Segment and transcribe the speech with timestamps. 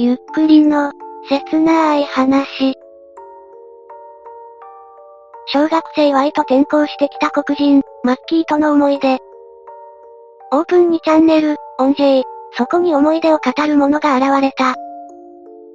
[0.00, 0.92] ゆっくりの、
[1.28, 2.72] 切ない話。
[5.46, 9.18] 小学生 Y と転校してきた黒人、マッキーとの思い出。
[10.52, 12.22] オープンにチャンネル、オンジェイ。
[12.52, 14.76] そこに思い出を語る者が現れた。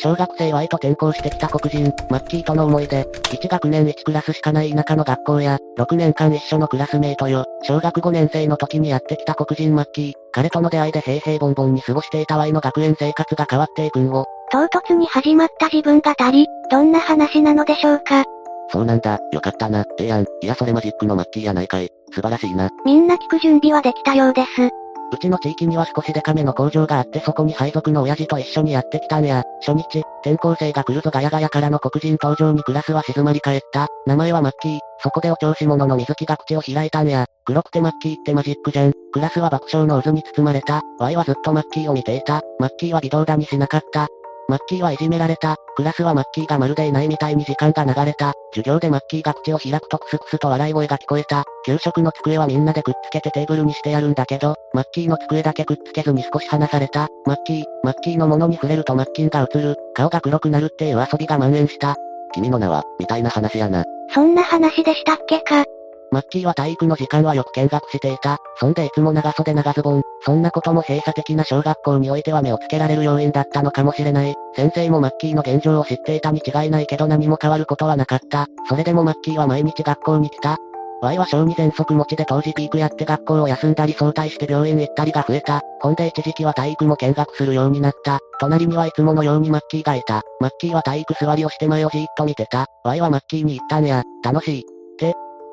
[0.00, 3.02] 小学生 Y と転校してきた黒人、マッキーとの思い出。
[3.02, 7.44] 1学年1クラスしかない田舎の学校や、6年間一緒のクラスメイトよ。
[7.64, 10.12] 小学5年生の時にやってきた黒人マッキー。
[10.32, 14.24] 彼との出会いで平々凡々に過ごしていた Y の学園生活が変わっていくんを。
[14.52, 18.24] 唐突に始まった自分が足り、どんな話なのでしょうか？
[18.70, 20.22] そうなんだ、よかったな、ええやん。
[20.22, 21.90] いやそれマジックのマッキーやないかい。
[22.12, 22.70] 素晴らしいな。
[22.84, 24.70] みんな聞く準備はできたようです。
[25.10, 29.42] うちの地域には少しデカめの工場があってそこに配属の親父と一緒にやってきたんや。
[29.66, 33.88] 初日、転校生が来るぞガヤガヤからの黒人登場にクラスは静まり返った。
[34.06, 34.78] 名前はマッキー。
[35.00, 37.26] そこでお調子者の水木が口を開いたんや。
[37.44, 38.92] 黒くてマッキーってマジックじゃん。
[39.12, 40.82] クラスは爆笑の渦に包まれた。
[40.98, 42.42] Y はずっとマッキーを見ていた。
[42.58, 44.08] マッキーは微動だにしなかった。
[44.50, 45.56] マッキーはいじめられた。
[45.76, 48.32] クラスはマッキーがまるでいないみたいに時間が流れた。
[48.54, 51.44] 授業でマッキーが口を開くとクスクスと笑い声が聞こえた。
[51.66, 57.08] 給食の机はみんなでくっつけてテーブルにしてやるんだけど、マッキーの机だけくっつけずに少し離された。
[57.26, 59.76] マッキー、マッキーのものに触れるとマッキーが映る。
[59.94, 61.96] 顔が黒くなるっていう遊びが蔓延した。
[62.32, 63.84] 君の名は、みたいな話やな。
[64.14, 65.64] そんな話でしたっけか
[66.10, 68.38] マッキーは体育の時間はよく見学していた。
[68.58, 70.02] そんでいつも長袖長ズボン。
[70.22, 74.34] そんなことも閉鎖的な小学校においては目をつけられる要因だったのかもしれない。
[74.56, 78.46] 先生もマッキーの現状を知っていたに違いないけど何も変わることはなかった。
[78.68, 80.56] それでもマッキーは毎日学校に来た。
[81.00, 85.60] Y は小児喘息持ちで当時ピークやって学校を休んだり早退して病院行ったりが増えた。
[85.80, 88.18] ほんで一時期は体育も見学するようになった。
[88.40, 90.22] 隣にはいつものようにマッキーがいた。
[90.40, 92.66] マッキーは体育座りをして前をじーっと見てた。
[92.82, 94.02] Y はマッキーに言ったんや。
[94.24, 94.77] 楽しい。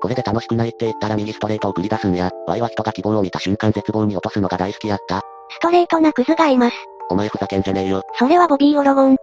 [0.00, 2.30] これで楽しくないって言ったら右ストレートを繰り出すんや。
[2.46, 5.22] Y は人が希望を見た瞬間絶望に落とすのが大好きやった。
[5.50, 6.76] ストレートなクズがいます。
[7.08, 8.02] お前ふざけんじゃねえよ。
[8.18, 9.16] それはボビー・オロゴン。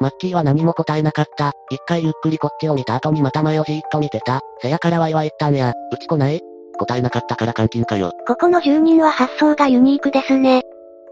[0.00, 1.52] マッキーは何も答えなかった。
[1.70, 4.40] 一回ゆっくりこっちを見た後にまた前をじーっと見てた。
[4.62, 5.72] せやから Y は言ったんや。
[5.92, 6.40] うち来ない？
[6.78, 8.12] 答えなかったから監禁かよ。
[8.26, 10.62] ここの住人は発想がユニークですね。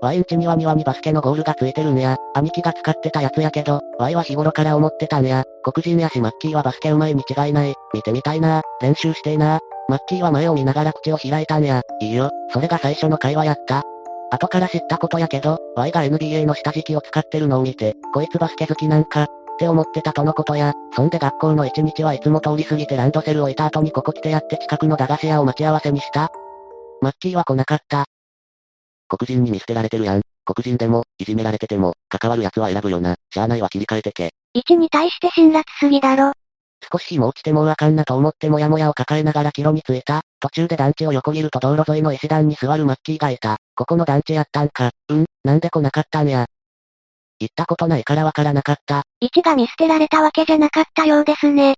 [0.00, 2.16] ワインチには庭にバスケのゴールがついてるんや。
[2.34, 5.44] 兄貴が使ってたやつやけど、ワイは日頃から思ってたんや。
[5.64, 7.74] 黒人やしマッキーはバスケうまいに違いない。
[7.92, 11.82] 見てみたいな練習していなマッキーは前を見ながら口を開いたんや。
[12.00, 13.82] いいよ、それが最初の会話やった。
[14.30, 19.26] 後から知ったことやけど、Y が NBA の下敷きを使ってるのを見て、こいつバスケ好きなんか、っ
[19.58, 26.28] て思ってたとのことや、そんで学校の一日はいつも通り過ぎてランドセル置いた後にここ来てやって近くの駄菓子屋を待ち合わせにした。
[27.00, 28.04] マッキーは来なかった。
[29.08, 30.20] 黒人に見捨てられてるやん。
[30.44, 33.16] 黒人でも、いじめられてても、関わる奴は選ぶよな。
[33.32, 34.32] しゃあないは切り替えてけ。
[34.54, 36.32] 1に対して辛辣すぎだろ。
[36.90, 40.22] 少し日も落ちてもうあかんなと思ってもやもやを抱えながら帰路に着いた。
[40.40, 43.56] 途中で団地を横切ると道路沿いの石段に座るマッキーがいた。
[43.74, 44.90] ここの団地やったんか。
[45.08, 46.46] うん、なんで来なかったんや。
[47.40, 49.02] 行ったことないからわからなかった。
[49.22, 51.76] 1が見捨てられたわけじゃなかったようですね。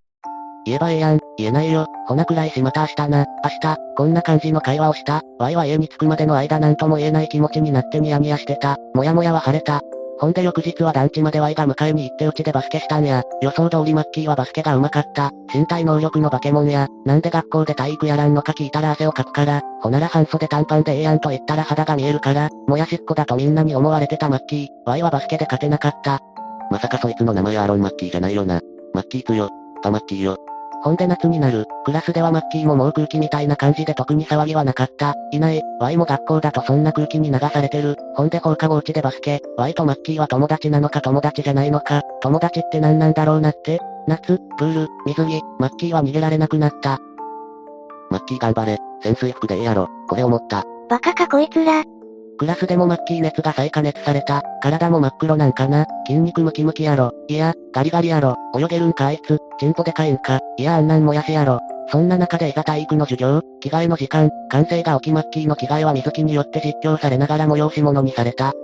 [0.66, 1.19] 言えばええやん。
[1.38, 1.87] 言えないよ。
[2.06, 3.25] ほなくらいしまた明日な。
[3.44, 5.22] 明日、こんな感じの会話をした。
[5.38, 8.76] Y は家に着くまでの間なんとも言えない気持ちになってニヤニヤしてた。
[8.94, 9.81] もやもやは晴れた。
[10.19, 13.22] ほんで翌日は団地まで Y が迎えに行ってうちでバスケしたんや。
[13.41, 15.31] 予想通りマッキーはバスケが上手かった。
[15.54, 16.88] 身体能力の化け物や。
[17.06, 19.62] なんで学校で体育やらんのか聞いたら汗をかくから。
[19.81, 22.50] ほなら半袖短パンでええやんと言ったら肌が見えるから。
[22.69, 24.69] もやしっこだとみんなに思われてたマッキー。
[24.84, 26.21] Y はバスケで勝てなかった。
[26.71, 28.60] まさかそいつの名前アロン・マッキーじゃないよな。
[28.92, 29.48] マッキーつよ。
[29.82, 30.37] パマッキーよ。
[30.82, 31.66] ほんで夏になる。
[31.84, 35.14] クラスではマッキーももう空気みたいな感じで特に騒ぎはなかった。
[35.32, 35.62] いない。
[35.80, 37.96] Y も学校だとそんな空気に流されてる。
[38.14, 39.41] ほんで放課後うちでバスケ。
[39.56, 42.02] Y とマッキーは友達なのか友達じゃないのか。
[42.22, 43.80] 友達って何なんだろうなって。
[44.06, 46.98] 夏、プール、水着、マッキーは逃げられなくなった。
[48.10, 48.78] マッキー頑張れ。
[49.02, 49.88] 潜水服でええやろ。
[50.08, 50.64] これ思った。
[50.88, 51.84] バカかこいつら。
[52.40, 54.42] クラスでもマッキー熱が再加熱された。
[54.62, 55.84] 体も真っ黒なんかな。
[56.06, 57.12] 筋肉ムキムキやろ。
[57.28, 58.34] いや、ガリガリやろ。
[58.58, 59.36] 泳げるんかあいつ。
[59.58, 60.40] チンポでかいんか。
[60.56, 61.60] いやあんなんもやしやろ。
[61.92, 68.54] そんな中でいざ体育の授業、着替えの時間、完成が起きマッキーの着替えは水木によって実況されながら催し物にされた。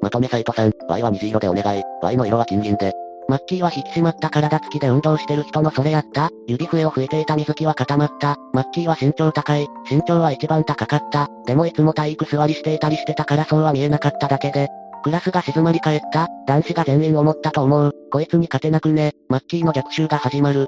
[0.00, 1.82] まとめサイトさん、Y は虹色でお願い。
[2.00, 2.94] Y の色は金銀で。
[3.28, 8.36] マッキーは引き締まった体つきで運動してる人のそれやった指笛を吹いていた水木は固まった。
[8.54, 9.68] マッキーは身長高い。
[9.90, 11.28] 身長は一番高かった。
[11.44, 14.68] でもいつも体育座りしていたりしてたからそうは見えなかっただけで。
[15.04, 16.28] クラスが静まり返った。
[16.46, 17.92] 男子が全員思ったと思う。
[18.10, 19.12] こいつに勝てなくね。
[19.28, 20.66] マッキーの逆襲が始まる。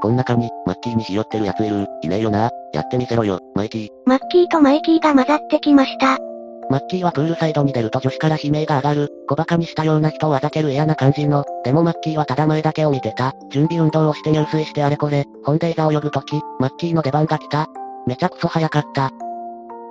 [0.00, 2.50] こん中に、マッキーにひよってる奴いる、いねえよな。
[2.72, 3.88] やってみせろよ、マイキー。
[4.04, 6.18] マッキーとマイキーが混ざってきました。
[6.68, 9.10] マッキーはプールサイドに出ると女子から悲鳴が上がる。
[9.28, 11.44] 小馬鹿にしたような人をあざける嫌な感じの。
[11.64, 13.34] でもマッキーはただ前だけを見てた。
[13.50, 15.24] 準備運動をして入水してあれこれ。
[15.44, 17.68] ほんでいざ泳ぐとき、マッキーの出番が来た。
[18.06, 19.12] めちゃくそ早かった。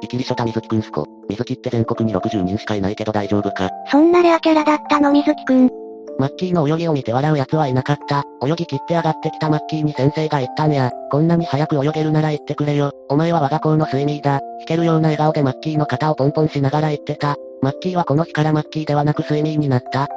[0.02, 1.08] イキリショタ水木くんすこ。
[1.30, 3.70] 水木って全国に60人しかいないけど大丈夫か。
[3.90, 5.85] そんなレアキャラだったの水木くん。
[6.18, 8.24] マッキーの泳ぎを見て笑う奴はいなかった。
[8.46, 10.92] 泳ぎ切って上がってきたマッキーに先生が言ったんや。
[11.12, 12.92] こんなに早く泳げるなら言ってくれよ。
[13.10, 14.40] お前は我が校のスイミーだ。
[14.40, 17.36] 弾けるような笑顔でマッキーの肩をポンポンしながら言ってた。
[17.62, 20.08] マッキーはこの日からマッキーではなくスイミーになった。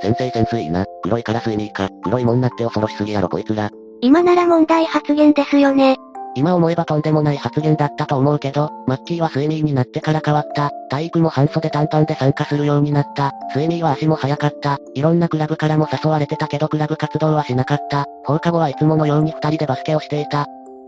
[0.00, 0.84] 先生潜水いいな。
[1.02, 1.88] 黒いからスイミーか。
[2.02, 3.70] 黒いもんなって恐ろしすぎやろこいつら。
[4.00, 5.96] 今なら問題発言ですよね。
[6.34, 10.70] 今思えばとんでもない発言だったと思うけど、マッキーはスイミーになってから変わった。
[10.88, 13.32] 体育も半袖短パンで参加するようになった。
[13.52, 14.78] スイミーは足も速かった。
[14.94, 18.06] いろんなクラブからも誘われてたけどクラブ活動はしなかった。
[18.24, 20.46] 放課後はいつものように二人でバスケをしていた。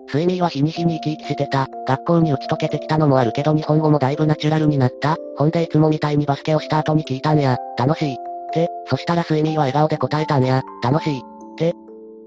[0.08, 1.66] スイミーは日に日に生き生きしてた。
[1.86, 5.16] 学校に打ち解けてきたのもあるけど日本語もだいぶナチュラルになった。
[5.36, 7.58] ほんでいつもみたいにバスケをした後に聞いたんや。
[7.78, 8.14] 楽しい。
[8.14, 8.16] っ
[8.52, 10.62] て、そしたらスイミーは笑顔で答えたんや。
[10.82, 11.18] 楽しい。
[11.18, 11.22] っ
[11.56, 11.74] て。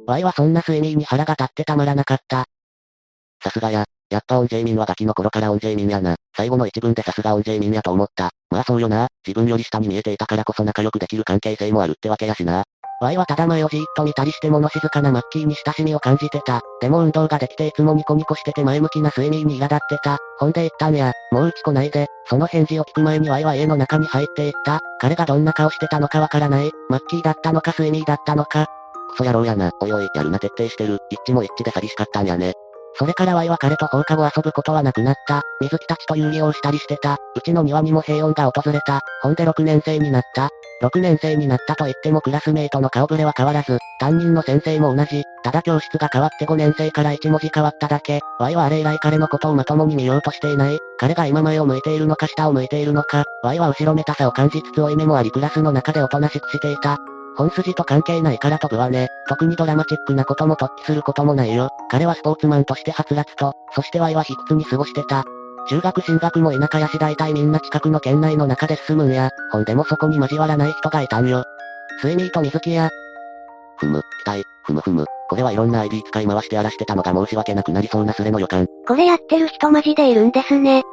[0.06, 2.46] ワイはそんなスイミーに腹が立ってたまらなかった。
[3.44, 3.86] さすがや。
[4.10, 6.16] やっぱオンジェイミンはガキの頃からオンジェイミンやな。
[6.36, 8.30] 最後の一文でさすがオンジェイミンやと思った。
[8.50, 9.08] まあそうよな。
[9.26, 12.64] 自分より下に見えていたからこそ仲良くできる関係性もあるってわけやしな。
[13.00, 16.62] ワイはただ前をじーっと見たりして物静かなマッキーに親しみを感じてた。
[16.82, 20.18] でも運動ができていつもニコニコしてて前向きなスイミーに苛立ってた。
[20.40, 21.12] ほんで言ったんや。
[21.32, 22.08] もううち来ないで。
[22.26, 24.80] その返事を聞く前にワイは家の中に入っていった。
[25.00, 26.72] 彼がどんな顔してたのかわからない。
[26.90, 28.66] マッキーだったのかスイミーだったのか。
[29.12, 29.72] クソ野郎やな。
[29.80, 30.98] おいおい、やるな徹底してる。
[31.12, 32.54] 一致も一致で寂しかったんやね。
[32.98, 35.44] それから Y は彼と放課後遊ぶことはなくなった。
[35.62, 37.18] 水木たちと遊戯をしたりしてた。
[37.36, 39.02] うちの庭にも平穏が訪れた。
[39.22, 40.50] ほんで6年生になった。
[40.82, 45.24] 6年生になったと言ってもクラスメイトの顔ぶれは変わらず、担任の先生も同じ。
[45.44, 48.20] ただ教室が変わって5年生から1文字変わっただけ。
[48.40, 50.80] Y はあれ以来彼のことをまともに見ようとしていない。
[51.00, 53.26] 彼が今前を向いているのか下を向いているのか。
[53.44, 56.98] Y は後ろめたさを感じつつ負い目もありクラスの中でおとなしくしていた。
[57.38, 59.10] 本筋と関係ないから飛ぶわね。
[59.30, 61.70] 特にドラマチックなことも突起することもないよ。
[61.90, 65.24] 彼はスポーツマンとしてはつらつと、そしてワイは卑屈に過ごしてた。
[65.70, 69.30] 中学進学も田舎やし大体みんな近くの県内の中で進むんや。
[69.52, 71.44] ほんでもそこに交わらない人がいたんよ。
[72.02, 72.90] スイミーと水木や。
[73.78, 75.06] ふむ、期待、ふむふむ。
[75.30, 78.66] これはいろんな ID 使い回して荒らしてたのが申し訳なくなりそうなスレの予感。
[78.88, 80.84] これやってる人マジでいるんですね。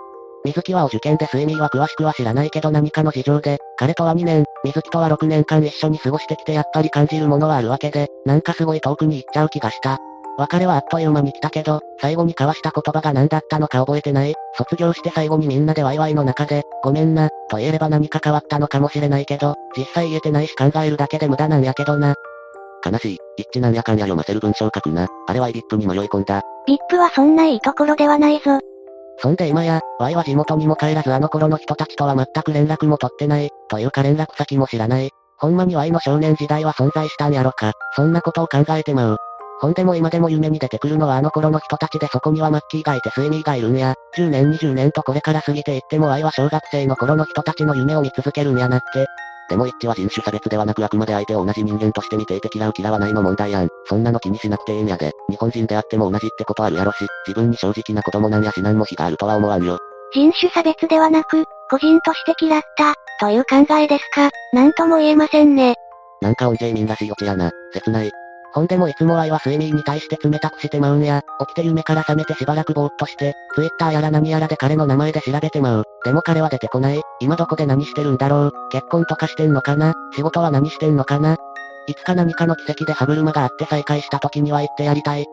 [0.45, 9.99] 水木はお受験で睡眠は詳しくは知らないけど何かの事情で、彼とは2年、水木とは6年間一緒に過ごしてきてやっぱり感じるものはあるわけで、なんかすごい遠くに行っちゃう気がした。
[10.37, 14.35] 別れはあっという間に来たけど、最後に交わした言葉が何だったのか覚えてない？
[14.59, 22.17] 卒業して最後にみんなでワイワイの中で、ごめんな、と言えれば何か変わったのかもしれないけど、実際言えてないし考えるだけで無駄なんやけどな。
[22.85, 23.19] 悲しい。
[23.39, 25.09] 一致なんやかんや読ませる文章書くな。
[25.27, 26.43] あれは VIP に迷い込んだ。
[26.69, 28.59] VIP はそんないいところではないぞ。
[29.19, 35.11] そんで今や、Y は地元にも帰らずあの頃の人たちとは全く連絡も取ってない、というか連絡先も知らない。
[35.39, 37.73] ほんまに Y の少年時代は存在したんやろか。
[37.97, 39.17] そんなことを考えてまう。
[39.61, 43.95] ほんでも今でも夢に出てくるのはあの頃の人たちでそこにはマッキーがいてスイミーがいるんや。
[44.17, 49.07] 10年20年とこれから過ぎていっても Y は小学生の頃の人たちの夢を見続けるんやなって。
[49.49, 53.69] でも一致は人種差別ではなくあくまで相手を同じ人間として見ていて嫌う嫌わないの問題やん。
[53.87, 55.13] そんなの気にしなくてええんやで。
[55.29, 59.79] 日本人であっても同じってことあるやろし、自分に正直な子供なんやし何も非があるとは思わんよ。
[60.15, 64.31] 人種差別ではなく、個人として嫌った、という考えですか。
[64.53, 65.75] なんとも言えませんね。
[66.21, 67.51] なんかオンジェイミンらしいオチやな。
[67.73, 68.11] 切ない。
[68.55, 71.23] ほんでもいつも愛は睡眠に対して冷たくしてまうんや。
[71.41, 75.85] 起きて夢から覚めてしばらくぼーっとして、ツイッターやら何やらで彼の名前で調べてまう。
[76.05, 77.03] でも彼は出てこない。
[77.21, 78.53] 今どこで何してるんだろう。
[78.71, 81.37] 結婚とかしてんのかな仕事は何してんのかな
[81.89, 85.27] いつか何かの奇跡で歯車があって再会した時には言ってやりたい。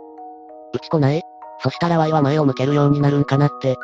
[0.73, 1.21] うち来ない？
[1.63, 3.77] そしたら Y は前を向けるようになるんかなって。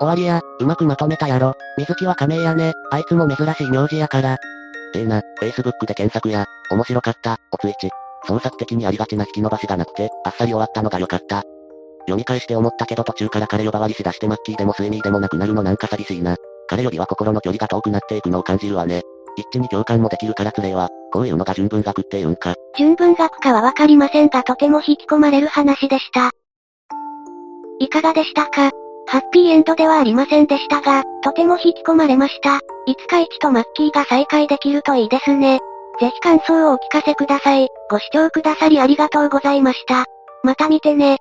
[0.00, 1.52] 終わりや、うまくまとめたやろ。
[1.76, 2.72] 水木は仮名やね。
[2.90, 4.38] あいつも珍しい名字やから。
[4.94, 6.46] ええな、Facebook で検索や。
[6.70, 7.90] 面白かった、おついち。
[8.26, 11.42] 創作的にありがちな引き伸ばしがなくて、あっさり終わったのが良かった。
[12.02, 16.36] 読み返して思ったけど途中から彼呼ばわりしだしてマッキーでもスイミーでもなくなるのなんか寂しいな。
[16.68, 19.02] 彼よりは心の距離が遠くなっていくのを感じるわね。
[19.36, 22.54] 一致に共感もできるからつれは、こういうのが純文学って言うんか。
[22.76, 26.30] 純文学かはわかりませんがとても引き込まれる話でした。
[27.78, 28.70] いかがでしたか？
[29.06, 32.58] ハッピーエンドではありませんでしたが、とても引き込まれました。
[32.86, 35.60] いつか一とマッキーが再会できるといいですね。
[36.00, 37.68] ぜひ感想をお聞かせください。
[37.90, 40.06] ご視聴くださりありがとうございました。
[40.42, 41.20] また見てね。